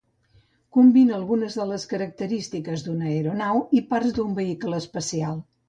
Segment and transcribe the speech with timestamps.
[0.77, 5.41] Combina algunes de les característiques d'una aeronau i parts d'un vehicle espacial.